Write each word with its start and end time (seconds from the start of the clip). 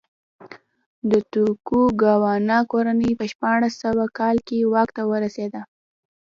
د 1.11 1.13
توکوګاوا 1.31 2.33
کورنۍ 2.71 3.11
په 3.19 3.25
شپاړس 3.31 3.73
سوه 3.83 4.05
کال 4.17 4.37
کې 4.47 4.69
واک 4.73 4.89
ته 4.97 5.03
ورسېده. 5.11 5.61